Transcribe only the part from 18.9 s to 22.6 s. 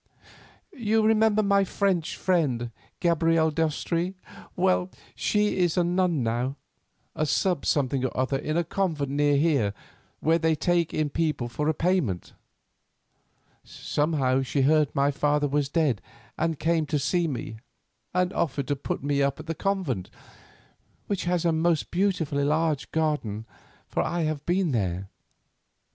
me up at the convent, which has a beautiful